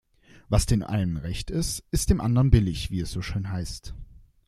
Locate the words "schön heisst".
3.21-3.93